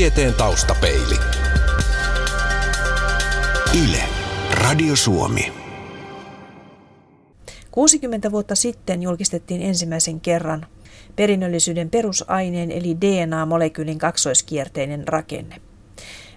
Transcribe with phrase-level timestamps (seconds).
[0.00, 1.14] Tieteen taustapeili.
[3.84, 4.02] Yle,
[4.50, 5.52] Radio Suomi.
[7.70, 10.66] 60 vuotta sitten julkistettiin ensimmäisen kerran
[11.16, 15.60] perinnöllisyyden perusaineen eli DNA-molekyylin kaksoiskierteinen rakenne.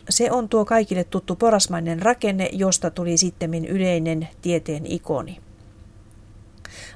[0.09, 5.42] Se on tuo kaikille tuttu porasmainen rakenne, josta tuli sitten yleinen tieteen ikoni.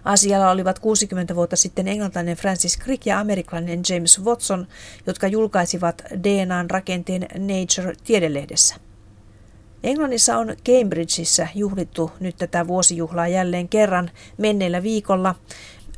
[0.08, 4.68] Asialla olivat 60 vuotta sitten englantilainen Francis Crick ja amerikkalainen James Watson,
[5.08, 8.76] jotka julkaisivat DNAn rakenteen Nature-tiedelehdessä.
[9.84, 15.36] Englannissa on Cambridgeissa juhlittu nyt tätä vuosijuhlaa jälleen kerran menneellä viikolla.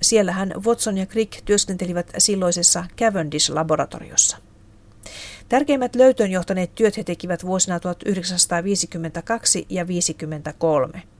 [0.01, 4.37] Siellähän Watson ja Crick työskentelivät silloisessa Cavendish-laboratoriossa.
[5.49, 11.18] Tärkeimmät löytöön johtaneet työt he tekivät vuosina 1952 ja 1953.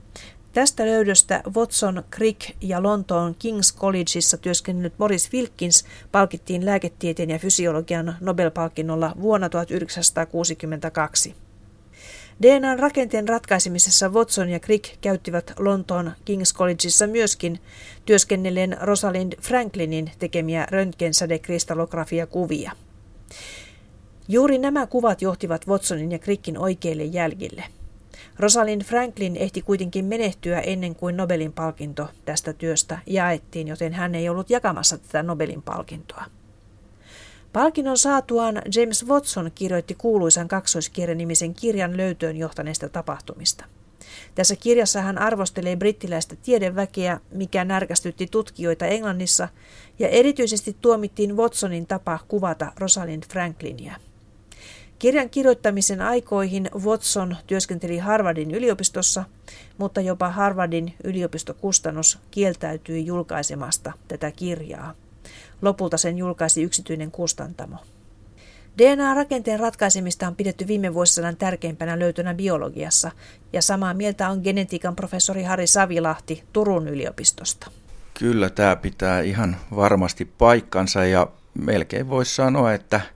[0.52, 8.16] Tästä löydöstä Watson, Crick ja Lontoon King's Collegeissa työskennellyt Morris Wilkins palkittiin lääketieteen ja fysiologian
[8.20, 11.34] Nobel-palkinnolla vuonna 1962.
[12.42, 17.58] DNAn rakenteen ratkaisemisessa Watson ja Crick käyttivät Lontoon King's Collegeissa myöskin
[18.06, 22.72] työskennelleen Rosalind Franklinin tekemiä röntgensädekristallografiakuvia.
[24.28, 27.64] Juuri nämä kuvat johtivat Watsonin ja Crickin oikeille jäljille–
[28.38, 34.28] Rosalind Franklin ehti kuitenkin menehtyä ennen kuin Nobelin palkinto tästä työstä jaettiin, joten hän ei
[34.28, 36.24] ollut jakamassa tätä Nobelin palkintoa.
[37.52, 43.64] Palkinnon saatuaan James Watson kirjoitti kuuluisan kaksoiskirjan-nimisen kirjan löytöön johtaneista tapahtumista.
[44.34, 49.48] Tässä kirjassa hän arvostelee brittiläistä tiedeväkeä, mikä närkästytti tutkijoita Englannissa,
[49.98, 53.96] ja erityisesti tuomittiin Watsonin tapa kuvata Rosalind Franklinia.
[55.00, 59.24] Kirjan kirjoittamisen aikoihin Watson työskenteli Harvardin yliopistossa,
[59.78, 64.94] mutta jopa Harvardin yliopistokustannus kieltäytyi julkaisemasta tätä kirjaa.
[65.62, 67.76] Lopulta sen julkaisi yksityinen kustantamo.
[68.78, 73.10] DNA-rakenteen ratkaisemista on pidetty viime vuosisadan tärkeimpänä löytönä biologiassa,
[73.52, 77.70] ja samaa mieltä on genetiikan professori Harri Savilahti Turun yliopistosta.
[78.18, 83.00] Kyllä tämä pitää ihan varmasti paikkansa ja melkein voisi sanoa, että–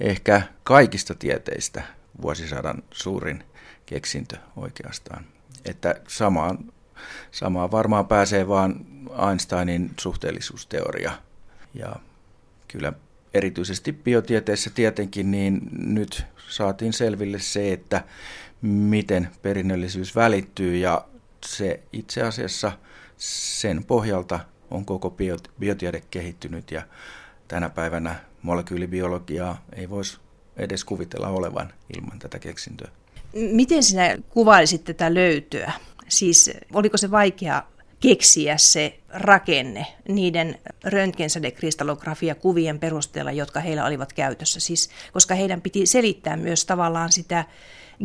[0.00, 1.82] ehkä kaikista tieteistä
[2.22, 3.44] vuosisadan suurin
[3.86, 5.24] keksintö oikeastaan.
[5.64, 6.72] Että samaan,
[7.30, 8.86] samaan varmaan pääsee vaan
[9.30, 11.12] Einsteinin suhteellisuusteoria.
[11.74, 11.96] Ja
[12.68, 12.92] kyllä
[13.34, 18.04] erityisesti biotieteessä tietenkin, niin nyt saatiin selville se, että
[18.62, 21.04] miten perinnöllisyys välittyy ja
[21.46, 22.72] se itse asiassa
[23.16, 24.40] sen pohjalta
[24.70, 25.16] on koko
[25.60, 26.82] biotiede kehittynyt ja
[27.48, 30.18] tänä päivänä molekyylibiologiaa ei voisi
[30.56, 32.88] edes kuvitella olevan ilman tätä keksintöä.
[33.32, 35.72] Miten sinä kuvailisit tätä löytöä?
[36.08, 37.62] Siis oliko se vaikea
[38.00, 44.60] keksiä se rakenne niiden röntgensädekristallografia kuvien perusteella, jotka heillä olivat käytössä.
[44.60, 47.44] Siis, koska heidän piti selittää myös tavallaan sitä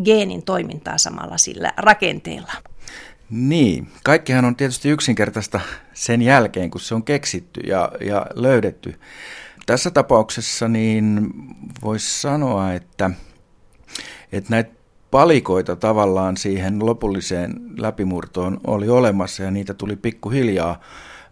[0.03, 2.53] geenin toimintaa samalla sillä rakenteella.
[3.29, 5.59] Niin, kaikkihan on tietysti yksinkertaista
[5.93, 8.99] sen jälkeen, kun se on keksitty ja, ja löydetty.
[9.65, 11.29] Tässä tapauksessa niin
[11.83, 13.11] voisi sanoa, että,
[14.31, 14.71] että näitä
[15.11, 20.81] palikoita tavallaan siihen lopulliseen läpimurtoon oli olemassa ja niitä tuli pikkuhiljaa.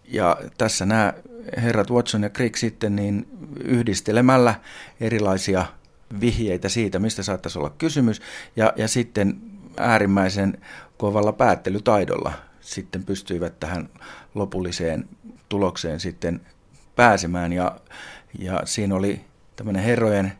[0.05, 1.13] Ja tässä nämä
[1.57, 3.27] herrat Watson ja Crick sitten niin
[3.63, 4.55] yhdistelemällä
[4.99, 5.65] erilaisia
[6.21, 8.21] vihjeitä siitä, mistä saattaisi olla kysymys,
[8.55, 9.41] ja, ja sitten
[9.77, 10.57] äärimmäisen
[10.97, 13.89] kovalla päättelytaidolla sitten pystyivät tähän
[14.35, 15.09] lopulliseen
[15.49, 16.41] tulokseen sitten
[16.95, 17.53] pääsemään.
[17.53, 17.79] Ja,
[18.39, 19.21] ja siinä oli
[19.55, 20.31] tämmöinen herrojen,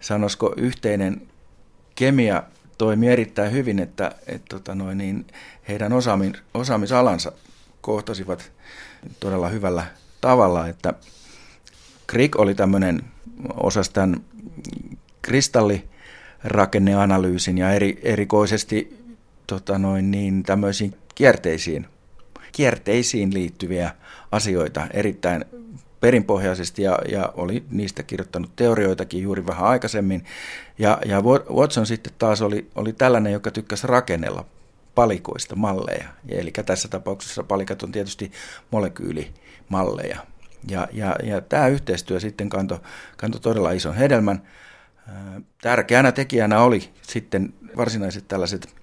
[0.00, 1.28] sanoisiko yhteinen
[1.94, 2.42] kemia
[2.78, 5.26] toimi erittäin hyvin, että, että tota noin, niin
[5.68, 7.32] heidän osaamis, osaamisalansa
[7.80, 8.52] kohtasivat
[9.20, 9.86] todella hyvällä
[10.20, 10.94] tavalla, että
[12.10, 13.02] Crick oli tämmöinen
[13.54, 14.20] osas tämän
[15.22, 19.04] kristallirakenneanalyysin ja eri, erikoisesti
[19.46, 21.86] tota noin, niin tämmöisiin kierteisiin,
[22.52, 23.90] kierteisiin liittyviä
[24.32, 25.44] asioita erittäin
[26.06, 30.24] perinpohjaisesti ja, ja oli niistä kirjoittanut teorioitakin juuri vähän aikaisemmin.
[30.78, 31.22] Ja, ja
[31.54, 34.44] Watson sitten taas oli, oli tällainen, joka tykkäsi rakennella
[34.94, 36.08] palikoista malleja.
[36.24, 38.32] Ja eli tässä tapauksessa palikat on tietysti
[38.70, 40.18] molekyylimalleja.
[40.68, 42.78] Ja, ja, ja tämä yhteistyö sitten kantoi
[43.16, 44.42] kanto todella ison hedelmän.
[45.62, 48.74] Tärkeänä tekijänä oli sitten varsinaiset tällaiset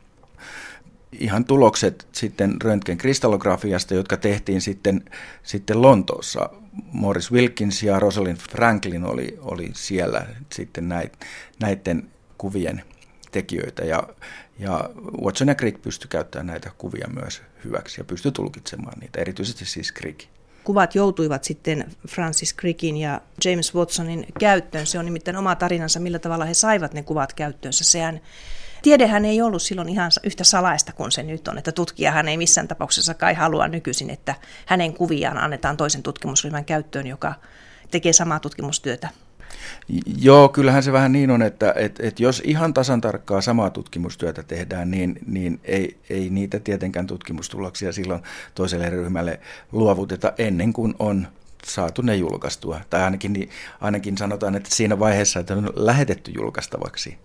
[1.19, 5.05] ihan tulokset sitten röntgenkristallografiasta, jotka tehtiin sitten,
[5.43, 6.49] sitten Lontoossa.
[6.91, 10.89] Morris Wilkins ja Rosalind Franklin oli, oli siellä sitten
[11.59, 12.07] näiden
[12.37, 12.83] kuvien
[13.31, 14.03] tekijöitä ja,
[14.59, 14.89] ja
[15.23, 19.93] Watson ja Crick pystyi käyttämään näitä kuvia myös hyväksi ja pystyi tulkitsemaan niitä, erityisesti siis
[19.93, 20.27] Crick.
[20.63, 24.87] kuvat joutuivat sitten Francis Crickin ja James Watsonin käyttöön.
[24.87, 27.83] Se on nimittäin oma tarinansa, millä tavalla he saivat ne kuvat käyttöönsä.
[27.83, 28.21] Sehän
[28.83, 32.67] Tiedehän ei ollut silloin ihan yhtä salaista kuin se nyt on, että tutkijahan ei missään
[32.67, 34.35] tapauksessa kai halua nykyisin, että
[34.65, 37.33] hänen kuviaan annetaan toisen tutkimusryhmän käyttöön, joka
[37.91, 39.09] tekee samaa tutkimustyötä
[40.17, 44.43] Joo, kyllähän se vähän niin on, että et, et jos ihan tasan tarkkaa samaa tutkimustyötä
[44.43, 48.23] tehdään, niin, niin ei, ei niitä tietenkään tutkimustuloksia silloin
[48.55, 49.39] toiselle ryhmälle
[49.71, 51.27] luovuteta ennen kuin on
[51.65, 52.81] saatu ne julkaistua.
[52.89, 53.49] Tai ainakin,
[53.81, 57.17] ainakin sanotaan, että siinä vaiheessa, että on lähetetty julkaistavaksi.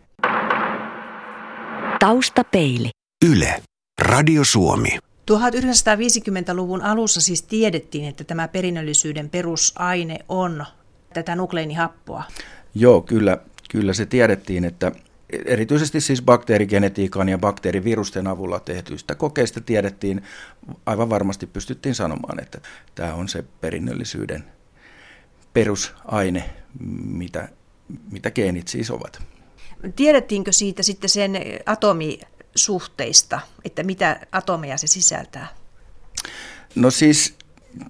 [1.99, 2.91] Taustapeili.
[3.31, 3.63] Yle.
[4.03, 4.99] Radio Suomi.
[5.31, 10.67] 1950-luvun alussa siis tiedettiin, että tämä perinnöllisyyden perusaine on
[11.15, 12.25] tätä nukleinihappoa.
[12.75, 13.39] Joo, kyllä,
[13.71, 14.93] kyllä se tiedettiin, että
[15.31, 20.23] erityisesti siis bakteerigenetiikan ja bakteerivirusten avulla tehtyistä kokeista tiedettiin,
[20.87, 22.61] aivan varmasti pystyttiin sanomaan, että
[22.95, 24.45] tämä on se perinnöllisyyden
[25.53, 26.51] perusaine,
[27.05, 27.49] mitä,
[28.11, 29.38] mitä geenit siis ovat.
[29.97, 31.33] Tiedettiinkö siitä sitten sen
[31.67, 35.49] atomisuhteista, että mitä atomeja se sisältää?
[36.75, 37.35] No siis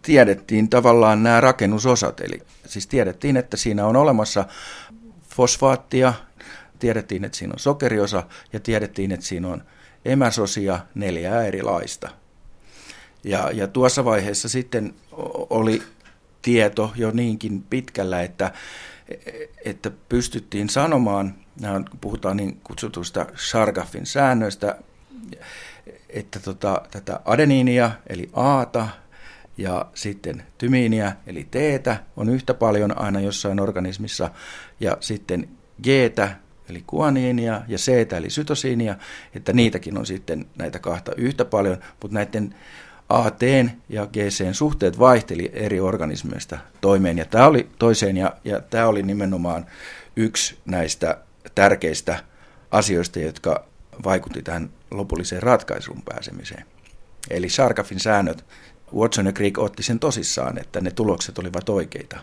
[0.03, 4.45] tiedettiin tavallaan nämä rakennusosat, eli siis tiedettiin, että siinä on olemassa
[5.29, 6.13] fosfaattia,
[6.79, 9.63] tiedettiin, että siinä on sokeriosa ja tiedettiin, että siinä on
[10.05, 12.09] emäsosia neljää erilaista.
[13.25, 14.95] Ja, ja tuossa vaiheessa sitten
[15.51, 15.83] oli
[16.43, 18.53] tieto jo niinkin pitkällä, että,
[19.65, 21.35] että pystyttiin sanomaan,
[21.91, 24.77] kun puhutaan niin kutsutusta Shargaffin säännöistä,
[26.09, 28.89] että tota, tätä adeniinia eli Aata
[29.59, 34.31] ja sitten tymiiniä eli teetä on yhtä paljon aina jossain organismissa
[34.81, 35.49] ja sitten
[35.83, 36.37] geetä
[36.71, 38.95] eli kuaniinia ja c eli sytosiinia,
[39.35, 42.55] että niitäkin on sitten näitä kahta yhtä paljon, mutta näiden
[43.09, 43.41] AT
[43.89, 49.03] ja GC suhteet vaihteli eri organismeista toimeen ja tämä oli toiseen ja, ja tämä oli
[49.03, 49.67] nimenomaan
[50.17, 51.19] yksi näistä
[51.55, 52.25] tärkeistä
[52.71, 53.65] asioista, jotka
[54.05, 56.65] vaikutti tähän lopulliseen ratkaisuun pääsemiseen.
[57.31, 58.45] Eli Shargaffin säännöt
[58.95, 62.19] Watson ja Crick otti sen tosissaan, että ne tulokset olivat oikeita,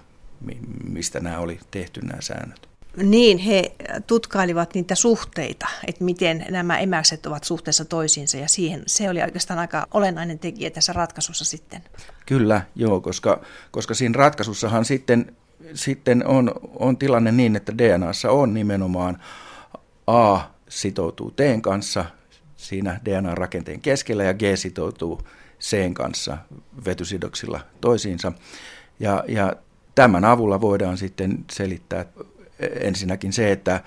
[0.83, 2.69] mistä nämä oli tehty nämä säännöt.
[2.97, 3.71] Niin, he
[4.07, 9.59] tutkailivat niitä suhteita, että miten nämä emäkset ovat suhteessa toisiinsa ja siihen se oli oikeastaan
[9.59, 11.83] aika olennainen tekijä tässä ratkaisussa sitten.
[12.25, 13.41] Kyllä, joo, koska,
[13.71, 15.35] koska siinä ratkaisussahan sitten,
[15.73, 19.17] sitten on, on tilanne niin, että DNAssa on nimenomaan
[20.07, 20.39] A
[20.69, 22.05] sitoutuu T kanssa
[22.55, 25.21] siinä DNA-rakenteen keskellä ja G sitoutuu
[25.59, 26.37] C kanssa
[26.85, 28.31] vetysidoksilla toisiinsa.
[28.99, 29.53] Ja, ja
[29.95, 32.05] tämän avulla voidaan sitten selittää
[32.59, 33.81] ensinnäkin se, että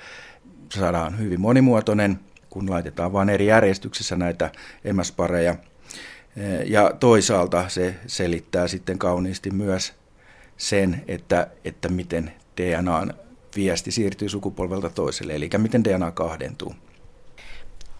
[0.74, 2.20] saadaan hyvin monimuotoinen,
[2.50, 4.50] kun laitetaan vain eri järjestyksessä näitä
[4.84, 5.56] emäspareja.
[6.66, 9.94] Ja toisaalta se selittää sitten kauniisti myös
[10.58, 13.14] sen, että, että miten DNAn
[13.56, 16.74] viesti siirtyy sukupolvelta toiselle, eli miten DNA kahdentuu.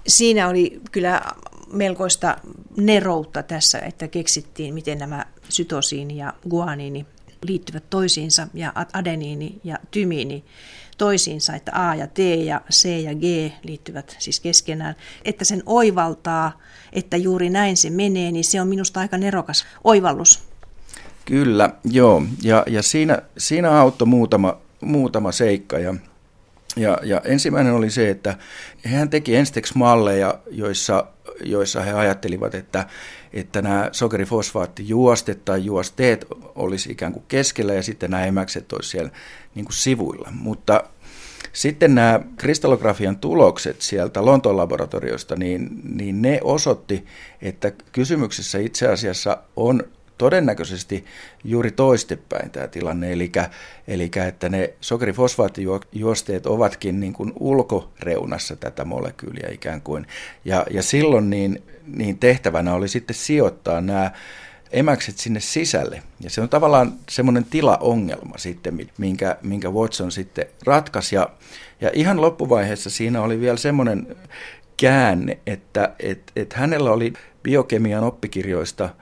[0.07, 1.23] Siinä oli kyllä
[1.73, 2.37] melkoista
[2.77, 7.07] neroutta tässä, että keksittiin, miten nämä sytosiini ja guaniini
[7.43, 10.45] liittyvät toisiinsa ja adeniini ja tymiini
[10.99, 14.95] toisiinsa, että A ja T ja C ja G liittyvät siis keskenään.
[15.25, 16.61] Että sen oivaltaa,
[16.93, 20.48] että juuri näin se menee, niin se on minusta aika nerokas oivallus.
[21.29, 22.23] Kyllä, joo.
[22.43, 25.79] Ja, ja siinä, siinä auttoi muutama, muutama seikka.
[25.79, 25.95] Ja,
[26.77, 28.37] ja, ja ensimmäinen oli se, että
[28.85, 31.07] hän teki ensiksi malleja, joissa
[31.45, 32.87] joissa he ajattelivat, että,
[33.33, 39.11] että nämä sokerifosfaattijuostet tai juosteet olisi ikään kuin keskellä ja sitten nämä emäkset olisi siellä
[39.55, 40.29] niin kuin sivuilla.
[40.33, 40.85] Mutta
[41.53, 47.07] sitten nämä kristallografian tulokset sieltä Lontoon laboratoriosta, niin, niin ne osoitti,
[47.43, 49.83] että kysymyksessä itse asiassa on
[50.19, 51.05] todennäköisesti
[51.45, 53.33] juuri toistepäin tämä tilanne, eli,
[53.89, 60.07] eli että ne sokerifosfaattijuosteet ovatkin niin kuin ulkoreunassa tätä molekyyliä ikään kuin.
[60.45, 64.11] Ja, ja silloin niin, niin tehtävänä oli sitten sijoittaa nämä
[64.71, 66.03] emäkset sinne sisälle.
[66.21, 71.17] Ja se on tavallaan semmoinen tilaongelma sitten, minkä, minkä Watson sitten ratkaisi.
[71.17, 71.31] Ja,
[71.81, 74.17] ja ihan loppuvaiheessa siinä oli vielä semmoinen
[74.77, 78.89] käänne, että et, et hänellä oli biokemian oppikirjoista–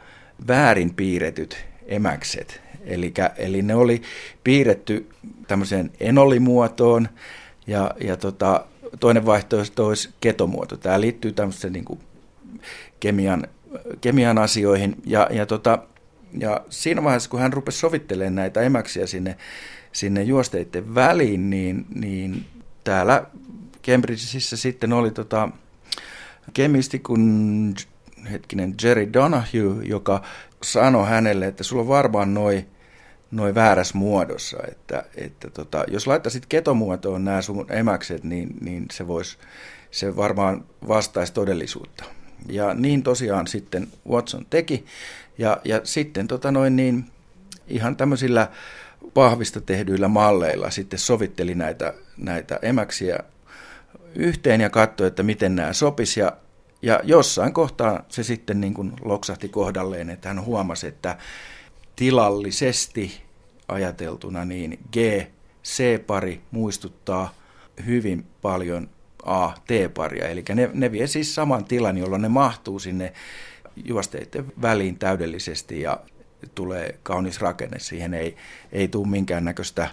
[0.49, 2.61] väärin piirretyt emäkset.
[2.85, 4.03] Eli, eli ne oli
[4.45, 5.09] piirretty
[5.49, 7.09] tämmöiseen enolimuotoon
[7.67, 8.67] ja, ja tota,
[9.01, 10.77] toinen vaihtoehto olisi ketomuoto.
[10.77, 12.01] Tämä liittyy tämmöiseen niin kuin
[13.01, 13.47] kemian,
[14.01, 15.79] kemian asioihin ja, ja, tota,
[16.39, 19.37] ja siinä vaiheessa, kun hän rupesi sovittelemaan näitä emäksiä sinne,
[19.93, 22.45] sinne juosteiden väliin, niin, niin
[22.85, 23.25] täällä
[23.87, 25.49] Cambridgeissa sitten oli tota,
[26.53, 27.75] kemisti kun
[28.27, 30.23] hetkinen Jerry Donahue, joka
[30.63, 32.67] sanoi hänelle, että sulla on varmaan noin
[33.31, 39.07] noi väärässä muodossa, että, että tota, jos laittaisit ketomuotoon nämä sun emäkset, niin, niin se,
[39.07, 39.39] vois,
[39.91, 42.05] se varmaan vastaisi todellisuutta.
[42.49, 44.85] Ja niin tosiaan sitten Watson teki,
[45.39, 47.05] ja, ja sitten tota noin niin,
[47.69, 48.49] ihan tämmöisillä
[49.15, 53.19] pahvista tehdyillä malleilla sitten sovitteli näitä, näitä emäksiä
[54.15, 56.21] yhteen ja katsoi, että miten nämä sopisi.
[56.21, 56.33] Ja,
[56.87, 61.17] ja jossain kohtaa se sitten niin kuin loksahti kohdalleen, että hän huomasi, että
[61.97, 63.23] tilallisesti
[63.69, 64.97] ajateltuna niin G,
[65.65, 67.35] C-pari muistuttaa
[67.87, 68.89] hyvin paljon
[69.25, 70.29] A, T-paria.
[70.29, 73.13] Eli ne, ne vie siis saman tilan, jolloin ne mahtuu sinne
[73.85, 76.01] juosteiden väliin täydellisesti ja
[76.55, 77.79] tulee kaunis rakenne.
[77.79, 78.37] Siihen ei,
[78.73, 79.89] ei tule minkäännäköistä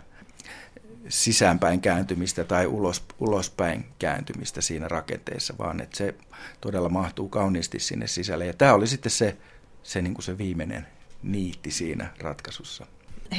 [1.10, 6.16] sisäänpäin kääntymistä tai ulos, ulospäin kääntymistä siinä rakenteessa, vaan että se
[6.62, 8.46] todella mahtuu kauniisti sinne sisälle.
[8.46, 9.38] Ja tämä oli sitten se,
[9.84, 10.88] se, niin kuin se viimeinen
[11.24, 12.86] niitti siinä ratkaisussa.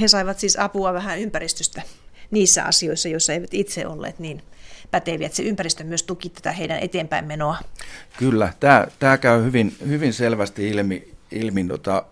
[0.00, 1.82] He saivat siis apua vähän ympäristöstä
[2.30, 4.42] niissä asioissa, joissa eivät itse olleet niin
[4.90, 7.56] päteviä, että se ympäristö myös tuki tätä heidän eteenpäin menoa.
[8.16, 12.04] Kyllä, tämä, tämä käy hyvin, hyvin selvästi ilmi, ilmi tota,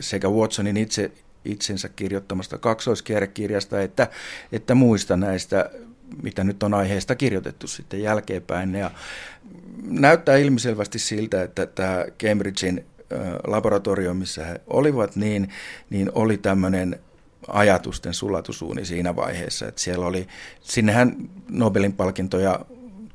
[0.00, 1.12] sekä Watsonin itse
[1.44, 4.08] itsensä kirjoittamasta kaksoiskierrekirjasta, että,
[4.52, 5.70] että muista näistä,
[6.22, 8.74] mitä nyt on aiheesta kirjoitettu sitten jälkeenpäin.
[8.74, 8.90] Ja
[9.82, 12.84] näyttää ilmiselvästi siltä, että tämä Cambridgein
[13.46, 15.48] laboratorio, missä he olivat, niin,
[15.90, 17.00] niin oli tämmöinen
[17.48, 19.68] ajatusten sulatusuuni siinä vaiheessa.
[19.68, 20.26] Että siellä oli,
[20.60, 21.16] sinnehän
[21.50, 22.60] Nobelin palkintoja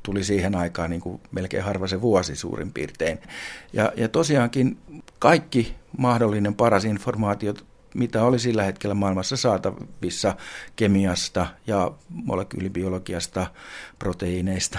[0.02, 3.18] tuli siihen aikaan niin kuin melkein harva se vuosi suurin piirtein.
[3.72, 4.78] Ja, ja tosiaankin
[5.18, 7.54] kaikki mahdollinen paras informaatio
[7.96, 10.36] mitä oli sillä hetkellä maailmassa saatavissa
[10.76, 13.46] kemiasta ja molekyylibiologiasta,
[13.98, 14.78] proteiineista,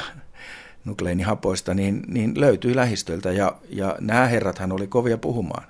[0.85, 5.63] nukleinihapoista, niin, niin löytyi lähistöltä ja, ja nämä herrathan oli kovia puhumaan.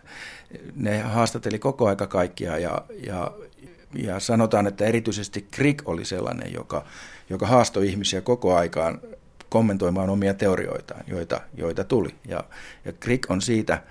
[0.76, 3.32] Ne haastatteli koko aika kaikkia ja, ja,
[3.96, 6.86] ja sanotaan, että erityisesti Crick oli sellainen, joka,
[7.30, 9.02] joka haastoi ihmisiä koko aikaan
[9.50, 12.16] kommentoimaan omia teorioitaan, joita, joita tuli.
[12.28, 12.44] Ja,
[12.86, 13.84] ja Crick on siitä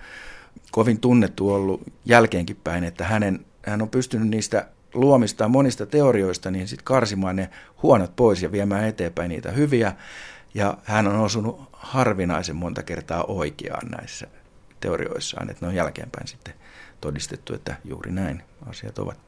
[0.71, 6.67] kovin tunnettu ollut jälkeenkin päin, että hänen, hän on pystynyt niistä luomistaan monista teorioista niin
[6.67, 7.49] sit karsimaan ne
[7.83, 9.93] huonot pois ja viemään eteenpäin niitä hyviä.
[10.53, 14.27] Ja hän on osunut harvinaisen monta kertaa oikeaan näissä
[14.79, 16.53] teorioissaan, että ne on jälkeenpäin sitten
[17.01, 19.19] todistettu, että juuri näin asiat ovat.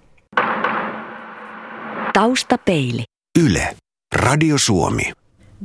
[2.13, 3.03] Taustapeili.
[3.39, 3.75] Yle.
[4.15, 5.12] Radio Suomi.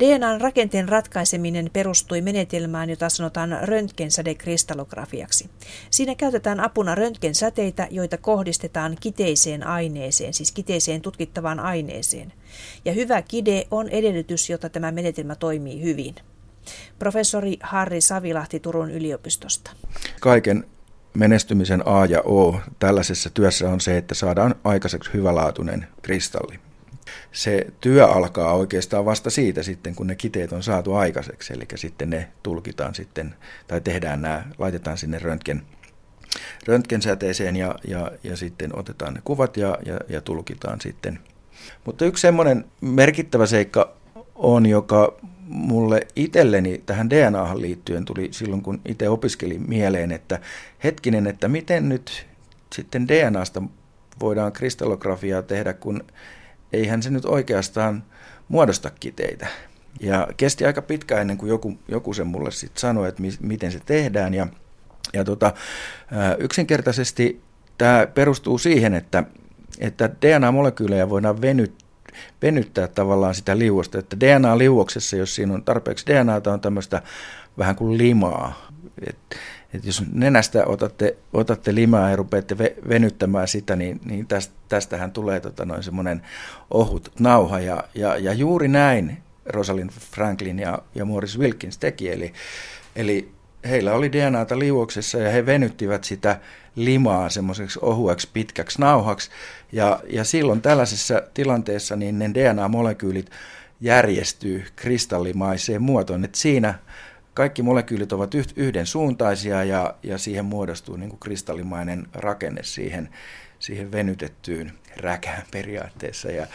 [0.00, 5.50] DNAn rakenteen ratkaiseminen perustui menetelmään, jota sanotaan röntgensädekristallografiaksi.
[5.90, 12.32] Siinä käytetään apuna röntgensäteitä, joita kohdistetaan kiteiseen aineeseen, siis kiteiseen tutkittavaan aineeseen.
[12.84, 16.14] Ja hyvä kide on edellytys, jotta tämä menetelmä toimii hyvin.
[16.98, 19.70] Professori Harri Savilahti Turun yliopistosta.
[20.20, 20.64] Kaiken
[21.14, 26.58] menestymisen A ja O tällaisessa työssä on se, että saadaan aikaiseksi hyvälaatuinen kristalli
[27.34, 31.52] se työ alkaa oikeastaan vasta siitä sitten, kun ne kiteet on saatu aikaiseksi.
[31.52, 33.34] Eli sitten ne tulkitaan sitten,
[33.66, 35.62] tai tehdään nämä, laitetaan sinne röntgen,
[36.66, 41.18] röntgensäteeseen ja, ja, ja sitten otetaan ne kuvat ja, ja, ja tulkitaan sitten.
[41.84, 43.96] Mutta yksi semmoinen merkittävä seikka
[44.34, 50.40] on, joka mulle itselleni tähän DNAhan liittyen tuli silloin, kun itse opiskelin mieleen, että
[50.84, 52.26] hetkinen, että miten nyt
[52.72, 53.62] sitten DNAsta
[54.20, 56.04] voidaan kristallografiaa tehdä, kun
[56.74, 58.04] eihän se nyt oikeastaan
[58.48, 59.46] muodosta kiteitä.
[60.00, 63.72] Ja kesti aika pitkä ennen kuin joku, joku sen mulle sitten sanoi, että mi, miten
[63.72, 64.34] se tehdään.
[64.34, 64.46] Ja,
[65.12, 65.52] ja tota,
[66.38, 67.40] yksinkertaisesti
[67.78, 69.24] tämä perustuu siihen, että,
[69.78, 71.84] että DNA-molekyylejä voidaan venyt,
[72.42, 73.98] venyttää tavallaan sitä liuosta.
[73.98, 77.02] Että DNA-liuoksessa, jos siinä on tarpeeksi DNAta, on tämmöistä
[77.58, 78.68] vähän kuin limaa.
[79.06, 79.36] Et,
[79.74, 85.40] et jos nenästä otatte, otatte limaa ja rupeatte venyttämään sitä, niin, niin tästä, tästähän tulee
[85.40, 86.22] tota noin semmoinen
[86.70, 87.60] ohut nauha.
[87.60, 92.10] Ja, ja, ja juuri näin Rosalind Franklin ja, ja Morris Wilkins teki.
[92.10, 92.32] Eli,
[92.96, 93.32] eli
[93.68, 96.40] heillä oli DNAta liuoksessa ja he venyttivät sitä
[96.76, 99.30] limaa semmoiseksi ohueksi pitkäksi nauhaksi.
[99.72, 103.30] Ja, ja silloin tällaisessa tilanteessa niin ne DNA-molekyylit
[103.80, 106.24] järjestyy kristallimaiseen muotoon.
[106.24, 106.74] että siinä
[107.34, 113.08] kaikki molekyylit ovat yhden suuntaisia ja, ja siihen muodostuu niin kuin kristallimainen rakenne siihen,
[113.58, 116.30] siihen venytettyyn räkään periaatteessa.
[116.30, 116.46] Ja,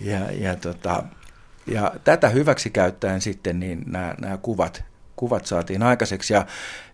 [0.00, 1.02] ja, ja, tota,
[1.66, 4.84] ja tätä hyväksi käyttäen sitten niin nämä, nämä kuvat,
[5.16, 6.34] kuvat saatiin aikaiseksi.
[6.34, 6.46] Ja,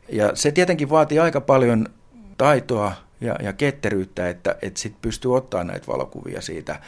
[0.09, 1.87] ja se tietenkin vaatii aika paljon
[2.39, 6.81] taitoa ja, ja ketteryyttä, että, että sit pystyy ottaa näitä valokuvia siitä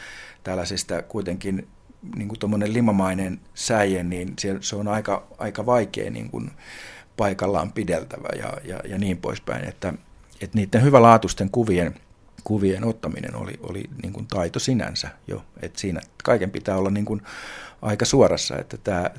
[0.44, 1.68] tällaisesta kuitenkin
[2.16, 6.50] niin kuin limamainen säie, niin se, se on aika, aika vaikea niin kuin
[7.16, 9.68] paikallaan pideltävä ja, ja, ja niin poispäin.
[9.68, 9.94] Että,
[10.40, 11.94] että niiden hyvälaatuisten kuvien,
[12.44, 15.44] kuvien ottaminen oli, oli niin kuin taito sinänsä jo.
[15.62, 17.22] Että siinä kaiken pitää olla niin kuin
[17.82, 19.10] aika suorassa, että tämä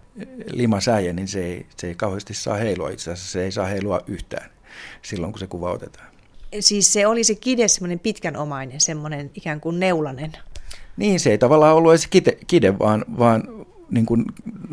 [0.52, 2.90] limasäie, niin se ei, se ei kauheasti saa heilua.
[2.90, 4.50] Itse asiassa se ei saa heilua yhtään
[5.02, 6.08] silloin, kun se kuva otetaan.
[6.60, 10.32] Siis se oli se kide semmoinen pitkänomainen, semmoinen ikään kuin neulanen.
[10.98, 13.44] Niin, se ei tavallaan ollut edes kide, kide vaan, vaan
[13.92, 14.26] niin kuin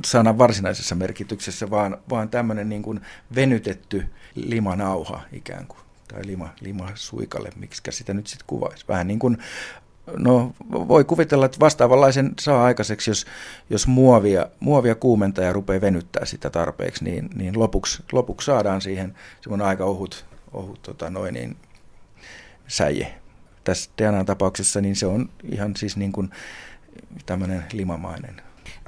[0.05, 3.01] sanan varsinaisessa merkityksessä, vaan, vaan tämmöinen niin kuin
[3.35, 8.85] venytetty limanauha ikään kuin, tai lima, lima suikalle, miksi sitä nyt sitten kuvaisi.
[8.89, 9.39] Vähän niin kuin,
[10.17, 13.27] no voi kuvitella, että vastaavanlaisen saa aikaiseksi, jos,
[13.71, 19.15] jos muovia, muovia kuumentaa ja rupeaa venyttää sitä tarpeeksi, niin, niin lopuksi, lopuksi saadaan siihen
[19.41, 21.57] semmoinen aika ohut, ohut tota noin, niin,
[22.69, 23.20] säie.
[23.65, 26.31] Tässä DNA-tapauksessa niin se on ihan siis niin kuin
[27.27, 28.43] tämmöinen limamainen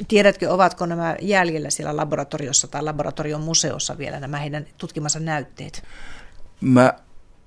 [0.09, 5.85] Tiedätkö, ovatko nämä jäljellä siellä laboratoriossa tai laboratorion museossa vielä nämä heidän tutkimansa näytteet?
[6.61, 6.95] Mä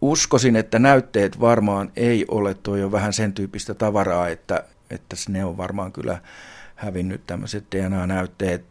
[0.01, 5.45] uskoisin, että näytteet varmaan ei ole tuo jo vähän sen tyyppistä tavaraa, että, että ne
[5.45, 6.21] on varmaan kyllä
[6.75, 8.65] hävinnyt tämmöiset DNA-näytteet.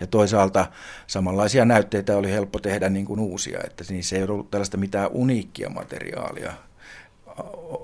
[0.00, 0.66] Ja toisaalta
[1.06, 5.68] samanlaisia näytteitä oli helppo tehdä niin kuin uusia, että niissä ei ollut tällaista mitään uniikkia
[5.68, 6.52] materiaalia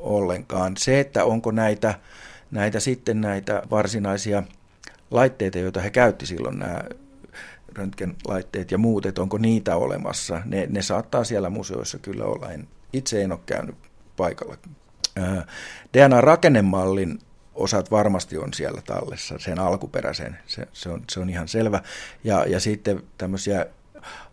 [0.03, 0.77] ollenkaan.
[0.77, 1.95] Se, että onko näitä,
[2.51, 4.43] näitä sitten näitä varsinaisia–
[5.11, 6.81] laitteita, joita he käytti silloin, nämä
[7.75, 10.43] röntgenlaitteet ja muut, että onko niitä olemassa.
[10.45, 12.51] Ne, ne saattaa siellä museoissa kyllä olla.
[12.51, 13.77] En, itse en ole käynyt
[14.17, 14.57] paikalla.
[15.93, 17.19] DNA-rakennemallin
[17.55, 21.83] osat varmasti on siellä tallessa, sen alkuperäisen, se, se, on, se on ihan selvä.
[22.25, 23.67] Ja, ja sitten tämmöisiä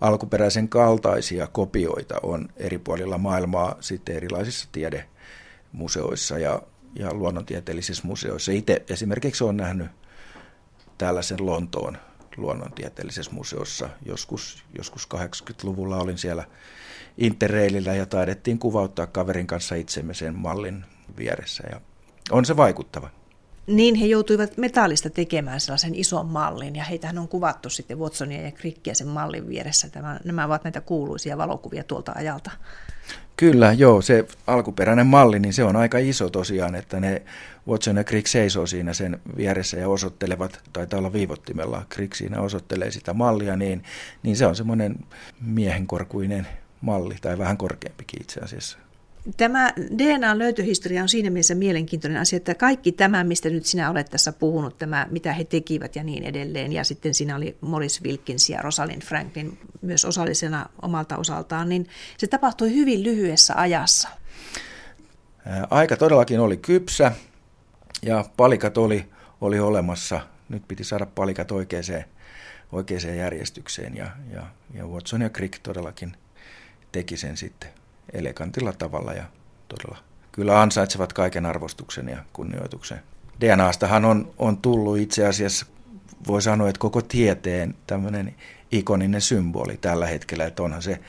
[0.02, 6.62] alkuperäisen kaltaisia kopioita on eri puolilla maailmaa sitten erilaisissa tiedemuseoissa ja,
[6.96, 8.52] ja luonnontieteellisissä museoissa.
[8.52, 9.88] Itse esimerkiksi olen nähnyt
[10.98, 11.98] tällaisen Lontoon
[12.38, 13.90] luonnontieteellisessä museossa.
[14.06, 16.44] Joskus, joskus 80-luvulla olin siellä
[17.18, 20.86] Interrailillä ja taidettiin kuvauttaa kaverin kanssa itsemme sen mallin
[21.18, 21.82] vieressä ja
[22.32, 23.10] on se vaikuttava.
[23.68, 28.52] Niin he joutuivat metallista tekemään sellaisen ison mallin ja heitähän on kuvattu sitten Watsonia ja
[28.52, 29.90] Krikkiä sen mallin vieressä.
[29.90, 32.52] Tämä, nämä ovat näitä kuuluisia valokuvia tuolta ajalta.
[33.38, 37.22] Kyllä, joo, se alkuperäinen malli, niin se on aika iso tosiaan, että ne
[37.68, 42.92] Watson ja Crick seisoo siinä sen vieressä ja osoittelevat, taitaa olla viivottimella, Crick siinä osoittelee
[42.92, 43.84] sitä mallia, niin,
[44.24, 44.96] niin se on semmoinen
[45.42, 46.48] miehenkorkuinen
[46.82, 48.78] malli, tai vähän korkeampikin itse asiassa.
[49.38, 54.32] Tämä DNA-löytöhistoria on siinä mielessä mielenkiintoinen asia, että kaikki tämä, mistä nyt sinä olet tässä
[54.32, 58.62] puhunut, tämä, mitä he tekivät ja niin edelleen, ja sitten siinä oli Morris Wilkins ja
[58.62, 64.10] Rosalind Franklin myös osallisena omalta osaltaan, niin se tapahtui hyvin lyhyessä ajassa.
[65.70, 67.12] Aika todellakin oli kypsä
[68.02, 69.06] ja palikat oli,
[69.42, 70.22] oli olemassa.
[70.50, 71.84] Nyt piti saada palikat oikeaan,
[72.72, 76.18] oikeaan järjestykseen ja, ja, ja Watson ja Crick todellakin
[76.92, 79.24] teki sen sitten elegantilla tavalla ja
[79.68, 79.98] todella
[80.32, 83.02] kyllä ansaitsevat kaiken arvostuksen ja kunnioituksen.
[83.42, 85.66] DNAstahan on, on tullut itse asiassa,
[86.28, 88.36] voi sanoa, että koko tieteen tämmöinen
[88.72, 91.00] ikoninen symboli tällä hetkellä, että onhan se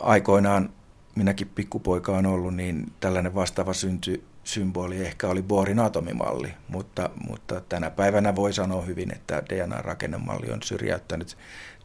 [0.00, 0.70] aikoinaan,
[1.14, 7.60] minäkin pikkupoika on ollut, niin tällainen vastaava synty, symboli ehkä oli Bohrin atomimalli, mutta, mutta
[7.60, 11.36] tänä päivänä voi sanoa hyvin, että DNA-rakennemalli on syrjäyttänyt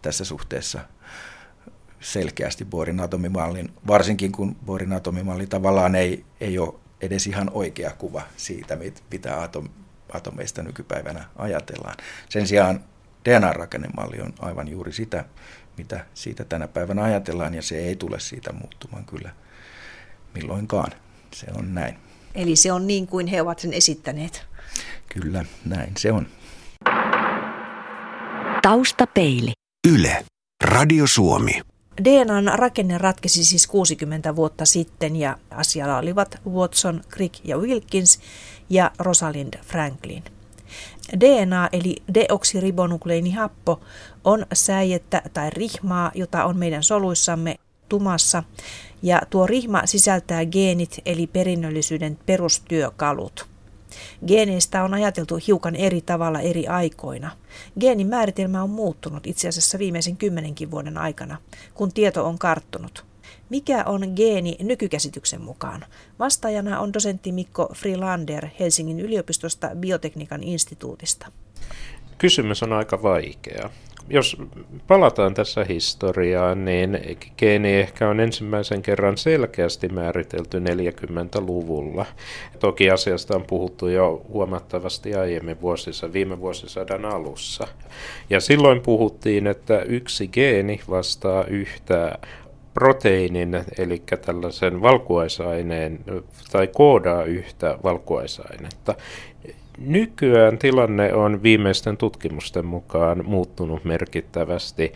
[0.02, 0.80] tässä suhteessa
[2.05, 8.21] selkeästi Bohrin atomimallin, varsinkin kun Bohrin atomimalli tavallaan ei, ei ole edes ihan oikea kuva
[8.37, 8.77] siitä,
[9.11, 9.69] mitä atom,
[10.13, 11.95] atomeista nykypäivänä ajatellaan.
[12.29, 12.79] Sen sijaan
[13.25, 15.25] DNA-rakennemalli on aivan juuri sitä,
[15.77, 19.29] mitä siitä tänä päivänä ajatellaan, ja se ei tule siitä muuttumaan kyllä
[20.33, 20.91] milloinkaan.
[21.33, 21.95] Se on näin.
[22.35, 24.45] Eli se on niin kuin he ovat sen esittäneet.
[25.13, 26.27] Kyllä, näin se on.
[28.61, 29.51] Taustapeili.
[29.87, 30.25] Yle.
[30.63, 31.61] Radio Suomi.
[32.03, 38.19] DNAn rakenne ratkesi siis 60 vuotta sitten ja asialla olivat Watson, Crick ja Wilkins
[38.69, 40.23] ja Rosalind Franklin.
[41.19, 43.79] DNA eli deoksiribonukleinihappo
[44.23, 47.55] on säijettä tai rihmaa, jota on meidän soluissamme
[47.89, 48.43] tumassa
[49.01, 53.54] ja tuo rihma sisältää geenit eli perinnöllisyyden perustyökalut.
[54.27, 57.31] Geeneistä on ajateltu hiukan eri tavalla eri aikoina.
[57.79, 61.38] Geenin määritelmä on muuttunut itse asiassa viimeisen kymmenenkin vuoden aikana,
[61.73, 63.05] kun tieto on karttunut.
[63.49, 65.86] Mikä on geeni nykykäsityksen mukaan?
[66.19, 71.27] Vastaajana on dosentti Mikko Frilander Helsingin yliopistosta biotekniikan instituutista.
[72.17, 73.69] Kysymys on aika vaikea
[74.09, 74.37] jos
[74.87, 76.99] palataan tässä historiaan, niin
[77.37, 82.05] geeni ehkä on ensimmäisen kerran selkeästi määritelty 40-luvulla.
[82.59, 87.67] Toki asiasta on puhuttu jo huomattavasti aiemmin vuosissa, viime vuosisadan alussa.
[88.29, 92.17] Ja silloin puhuttiin, että yksi geeni vastaa yhtä
[92.73, 95.99] proteiinin, eli tällaisen valkuaisaineen,
[96.51, 98.95] tai koodaa yhtä valkuaisainetta.
[99.77, 104.93] Nykyään tilanne on viimeisten tutkimusten mukaan muuttunut merkittävästi.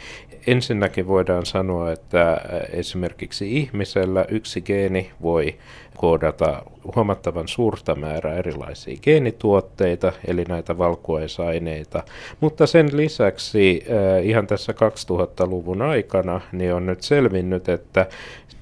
[0.47, 2.41] Ensinnäkin voidaan sanoa, että
[2.73, 5.55] esimerkiksi ihmisellä yksi geeni voi
[5.97, 6.63] koodata
[6.95, 12.03] huomattavan suurta määrää erilaisia geenituotteita, eli näitä valkuaisaineita.
[12.39, 13.83] Mutta sen lisäksi
[14.23, 18.07] ihan tässä 2000-luvun aikana niin on nyt selvinnyt, että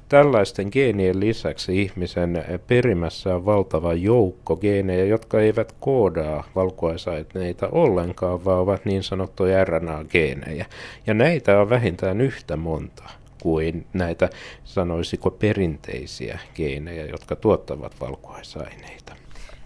[0.10, 8.60] Tällaisten geenien lisäksi ihmisen perimässä on valtava joukko geenejä, jotka eivät koodaa valkuaisaineita ollenkaan, vaan
[8.60, 10.65] ovat niin sanottuja RNA-geenejä.
[11.08, 13.04] Ja näitä on vähintään yhtä monta
[13.41, 14.30] kuin näitä,
[14.63, 19.15] sanoisiko, perinteisiä geenejä, jotka tuottavat valkuaisaineita.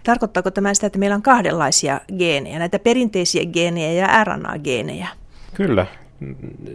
[0.04, 5.08] Tarkoittaako tämä sitä, että meillä on kahdenlaisia geenejä, näitä perinteisiä geenejä ja RNA-geenejä?
[5.54, 5.86] Kyllä,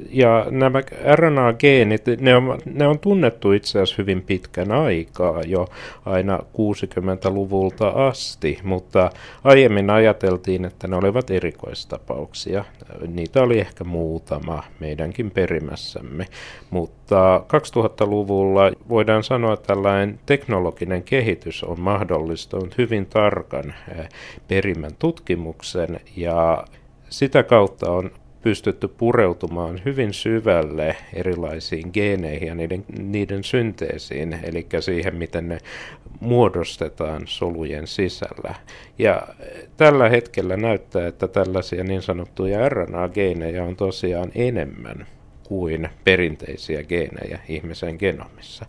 [0.09, 0.79] ja nämä
[1.15, 5.67] RNA-geenit, ne on, ne on tunnettu itse asiassa hyvin pitkän aikaa, jo
[6.05, 9.09] aina 60-luvulta asti, mutta
[9.43, 12.65] aiemmin ajateltiin, että ne olivat erikoistapauksia.
[13.07, 16.25] Niitä oli ehkä muutama meidänkin perimässämme,
[16.69, 24.09] mutta 2000-luvulla voidaan sanoa, että tällainen teknologinen kehitys on mahdollistanut hyvin tarkan eh,
[24.47, 25.99] perimän tutkimuksen.
[26.15, 26.63] Ja
[27.09, 35.15] sitä kautta on pystytty pureutumaan hyvin syvälle erilaisiin geeneihin ja niiden, niiden synteesiin, eli siihen,
[35.15, 35.57] miten ne
[36.19, 38.55] muodostetaan solujen sisällä.
[38.99, 39.27] Ja
[39.77, 45.07] tällä hetkellä näyttää, että tällaisia niin sanottuja RNA-geenejä on tosiaan enemmän
[45.43, 48.65] kuin perinteisiä geenejä ihmisen genomissa.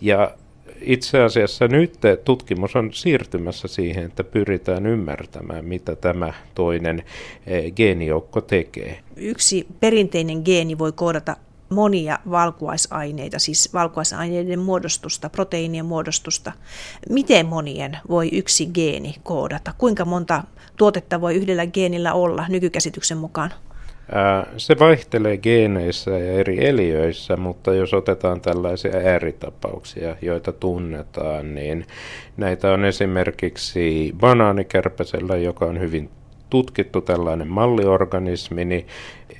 [0.00, 0.30] Ja
[0.80, 7.02] itse asiassa nyt tutkimus on siirtymässä siihen, että pyritään ymmärtämään, mitä tämä toinen
[7.46, 8.98] eh, geenijoukko tekee.
[9.16, 11.36] Yksi perinteinen geeni voi koodata
[11.68, 16.52] monia valkuaisaineita, siis valkuaisaineiden muodostusta, proteiinien muodostusta.
[17.10, 19.74] Miten monien voi yksi geeni koodata?
[19.78, 20.44] Kuinka monta
[20.76, 23.52] tuotetta voi yhdellä geenillä olla nykykäsityksen mukaan?
[24.56, 31.86] Se vaihtelee geeneissä ja eri eliöissä, mutta jos otetaan tällaisia ääritapauksia, joita tunnetaan, niin
[32.36, 36.10] näitä on esimerkiksi banaanikärpäsellä, joka on hyvin
[36.50, 38.86] tutkittu tällainen malliorganismi, niin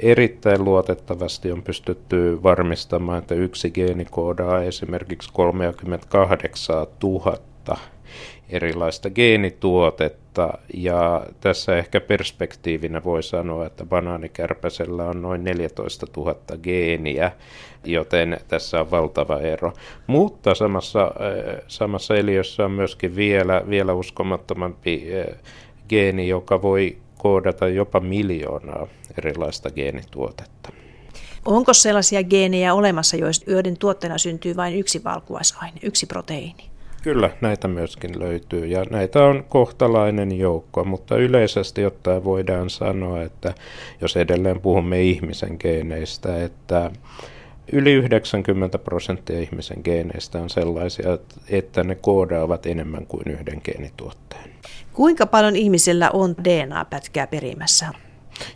[0.03, 7.39] erittäin luotettavasti on pystytty varmistamaan, että yksi geeni koodaa esimerkiksi 38 000
[8.51, 17.33] erilaista geenituotetta ja tässä ehkä perspektiivinä voi sanoa, että banaanikärpäsellä on noin 14 000 geeniä,
[17.85, 19.73] joten tässä on valtava ero.
[20.07, 25.39] Mutta samassa, äh, samassa eliössä on myöskin vielä, vielä uskomattomampi äh,
[25.89, 28.87] geeni, joka voi koodata jopa miljoonaa
[29.19, 30.73] erilaista geenituotetta.
[31.45, 36.78] Onko sellaisia geenejä olemassa, joiden tuotteena syntyy vain yksi valkuaisaine, yksi proteiini?
[37.03, 43.55] Kyllä, näitä myöskin löytyy ja näitä on kohtalainen joukko, mutta yleisesti ottaen voidaan sanoa, että
[44.01, 46.91] jos edelleen puhumme ihmisen geeneistä, että
[47.73, 54.51] yli 90 prosenttia ihmisen geeneistä on sellaisia, että ne koodaavat enemmän kuin yhden geenituotteen.
[54.93, 57.87] Kuinka paljon ihmisellä on DNA-pätkää perimässä?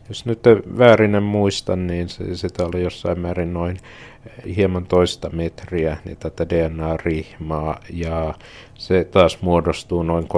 [0.09, 0.41] Jos nyt
[0.79, 3.77] väärin muistan, niin se, sitä oli jossain määrin noin
[4.57, 8.35] hieman toista metriä niin tätä DNA-rihmaa ja
[8.75, 10.29] se taas muodostuu noin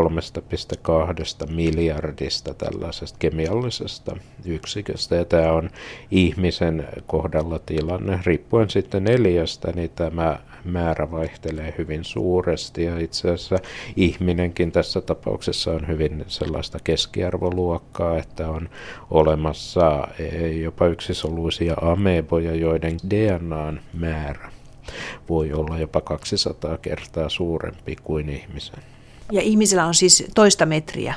[1.46, 5.70] 3,2 miljardista tällaisesta kemiallisesta yksiköstä ja tämä on
[6.10, 8.20] ihmisen kohdalla tilanne.
[8.26, 13.58] Riippuen sitten neljästä, niin tämä määrä vaihtelee hyvin suuresti ja itse asiassa
[13.96, 18.68] ihminenkin tässä tapauksessa on hyvin sellaista keskiarvoluokkaa, että on
[19.10, 24.50] olemassa eh, jopa yksisoluisia ameboja, joiden DNAn määrä
[25.28, 28.82] voi olla jopa 200 kertaa suurempi kuin ihmisen.
[29.32, 31.14] Ja ihmisellä on siis toista metriä?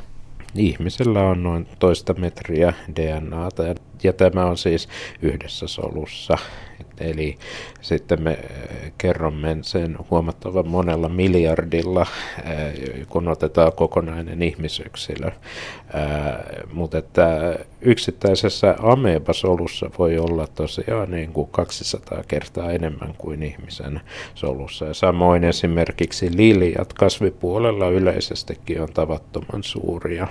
[0.56, 4.90] Ihmisellä on noin toista metriä DNAta ja, ja tämä on siis
[5.22, 6.38] yhdessä solussa.
[7.00, 7.38] Eli
[7.82, 12.08] sitten me äh, kerromme sen huomattavan monella miljardilla, äh,
[13.10, 15.28] kun otetaan kokonainen ihmisyksilö.
[15.28, 15.34] Äh,
[16.74, 24.02] mutta että yksittäisessä amebasolussa voi olla tosiaan niin kuin 200 kertaa enemmän kuin ihmisen
[24.36, 24.86] solussa.
[24.86, 30.28] Ja samoin esimerkiksi liljat kasvipuolella yleisestikin on tavattoman suuria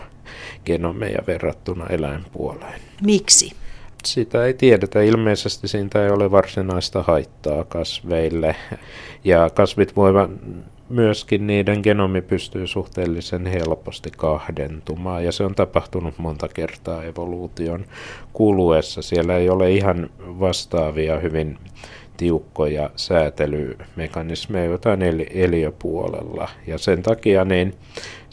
[0.64, 2.80] genomeja verrattuna eläinpuoleen.
[3.02, 3.65] Miksi?
[4.06, 5.02] Sitä ei tiedetä.
[5.02, 8.56] Ilmeisesti siitä ei ole varsinaista haittaa kasveille.
[9.24, 10.30] Ja kasvit voivat
[10.88, 17.84] myöskin niiden genomi pystyy suhteellisen helposti kahdentumaan ja se on tapahtunut monta kertaa evoluution
[18.32, 19.02] kuluessa.
[19.02, 21.58] Siellä ei ole ihan vastaavia hyvin
[22.16, 26.48] tiukkoja säätelymekanismeja jotain eliöpuolella.
[26.66, 27.74] Ja sen takia niin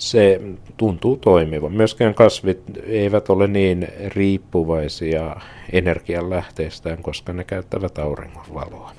[0.10, 0.42] se
[0.78, 1.72] tuntuu toimivan.
[1.72, 5.36] Myöskään kasvit eivät ole niin riippuvaisia
[5.72, 8.92] energianlähteistään, koska ne käyttävät auringonvaloa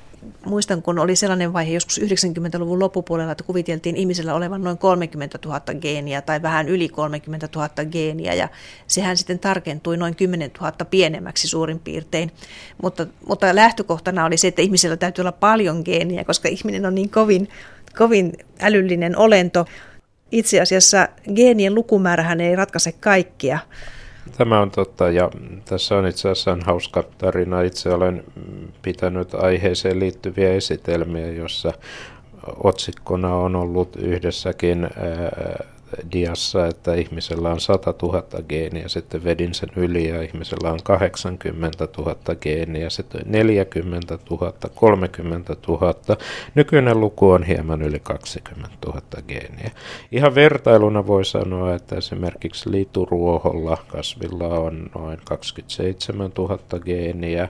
[0.47, 5.61] muistan, kun oli sellainen vaihe joskus 90-luvun loppupuolella, että kuviteltiin ihmisellä olevan noin 30 000
[5.81, 8.49] geeniä tai vähän yli 30 000 geeniä ja
[8.87, 12.31] sehän sitten tarkentui noin 10 000 pienemmäksi suurin piirtein.
[12.83, 17.11] Mutta, mutta lähtökohtana oli se, että ihmisellä täytyy olla paljon geeniä, koska ihminen on niin
[17.11, 17.49] kovin,
[17.99, 19.67] kovin älyllinen olento.
[20.35, 23.59] Itse asiassa geenien lukumäärähän ei ratkaise kaikkia.
[24.39, 25.31] Tämä on totta ja
[25.65, 27.63] tässä on itse asiassa hauska tarina.
[27.63, 28.25] Itse olen
[28.83, 31.73] pitänyt aiheeseen liittyviä esitelmiä, jossa
[32.65, 34.89] otsikkona on ollut yhdessäkin
[36.13, 41.89] diassa, että ihmisellä on 100 000 geeniä, sitten vedin sen yli ja ihmisellä on 80
[41.99, 45.95] 000 geeniä, sitten 40 000, 30 000.
[46.55, 49.71] Nykyinen luku on hieman yli 20 000 geeniä.
[50.13, 57.49] Ihan vertailuna voi sanoa, että esimerkiksi lituruoholla kasvilla on noin 27 000 geeniä,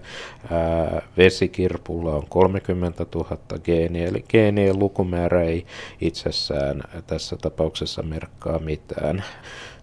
[0.50, 5.66] ää, vesikirpulla on 30 000 geeniä, eli geenien lukumäärä ei
[6.00, 9.24] itsessään tässä tapauksessa merkkaa tarkkaa mitään.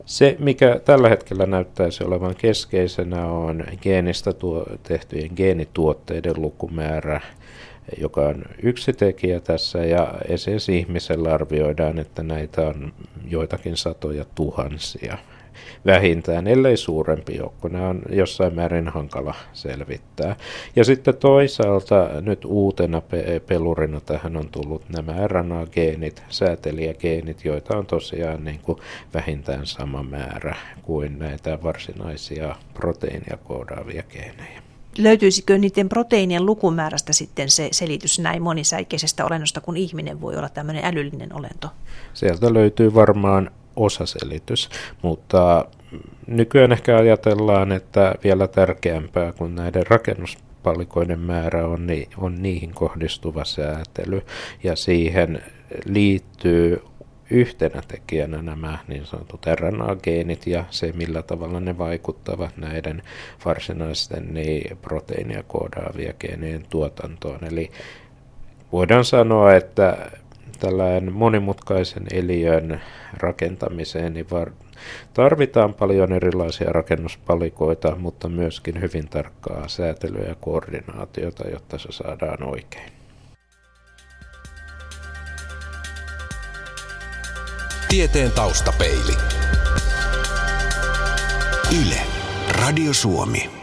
[0.06, 7.22] Se, mikä tällä hetkellä näyttäisi olevan keskeisenä, on geenistä tuo, tehtyjen geenituotteiden lukumäärä,
[7.98, 12.94] joka on yksi tekijä tässä, ja esimerkiksi ihmisellä arvioidaan, että näitä on
[13.28, 15.18] joitakin satoja tuhansia
[15.86, 17.68] vähintään, ellei suurempi joukko.
[17.68, 20.36] Nämä on jossain määrin hankala selvittää.
[20.76, 27.86] Ja sitten toisaalta nyt uutena pe- pelurina tähän on tullut nämä RNA-geenit, säätelijägeenit, joita on
[27.86, 28.78] tosiaan niin kuin
[29.14, 34.62] vähintään sama määrä kuin näitä varsinaisia proteiinia koodaavia geenejä.
[34.98, 40.86] Löytyisikö niiden proteiinien lukumäärästä sitten se selitys näin monisäikeisestä olennosta, kun ihminen voi olla tämmöinen
[40.86, 41.68] älyllinen olento?
[42.14, 43.52] Sieltä löytyy varmaan
[43.86, 44.70] osaselitys,
[45.02, 45.66] mutta
[46.28, 54.22] nykyään ehkä ajatellaan, että vielä tärkeämpää kuin näiden rakennuspalikoiden määrä on, on niihin kohdistuva säätely
[54.64, 55.44] ja siihen
[55.86, 56.82] liittyy
[57.32, 63.02] yhtenä tekijänä nämä niin sanotut RNA-geenit ja se, millä tavalla ne vaikuttavat näiden
[63.46, 67.44] varsinaisten niin proteiinia koodaavia geenien tuotantoon.
[67.44, 67.72] Eli
[68.72, 70.12] voidaan sanoa, että
[70.60, 72.82] tällainen monimutkaisen eliön
[73.18, 74.52] rakentamiseen niin var-
[75.14, 82.92] tarvitaan paljon erilaisia rakennuspalikoita, mutta myöskin hyvin tarkkaa säätelyä ja koordinaatiota, jotta se saadaan oikein.
[87.90, 89.14] Tieteen taustapeili.
[91.82, 92.02] Yle.
[92.60, 93.61] Radio Suomi.